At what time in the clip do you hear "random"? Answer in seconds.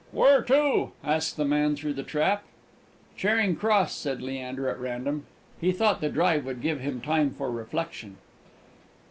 4.79-5.27